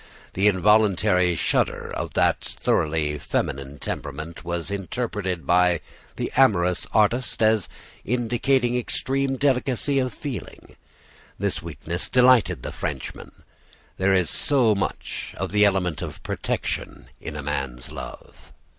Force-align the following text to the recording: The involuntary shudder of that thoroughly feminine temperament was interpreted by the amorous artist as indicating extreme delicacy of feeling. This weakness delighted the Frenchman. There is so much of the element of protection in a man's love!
The 0.33 0.47
involuntary 0.47 1.35
shudder 1.35 1.91
of 1.93 2.15
that 2.15 2.41
thoroughly 2.41 3.19
feminine 3.19 3.77
temperament 3.77 4.43
was 4.43 4.71
interpreted 4.71 5.45
by 5.45 5.79
the 6.15 6.31
amorous 6.35 6.87
artist 6.91 7.43
as 7.43 7.69
indicating 8.03 8.75
extreme 8.75 9.35
delicacy 9.35 9.99
of 9.99 10.11
feeling. 10.11 10.75
This 11.37 11.61
weakness 11.61 12.09
delighted 12.09 12.63
the 12.63 12.71
Frenchman. 12.71 13.43
There 13.97 14.15
is 14.15 14.31
so 14.31 14.73
much 14.73 15.35
of 15.37 15.51
the 15.51 15.65
element 15.65 16.01
of 16.01 16.23
protection 16.23 17.09
in 17.21 17.35
a 17.35 17.43
man's 17.43 17.91
love! 17.91 18.51